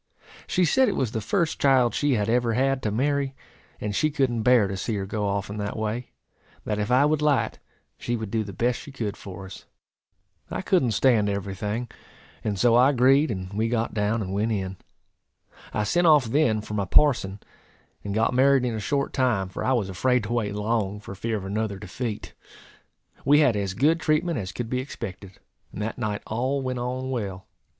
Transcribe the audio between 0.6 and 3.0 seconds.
said it was the first child she had ever had to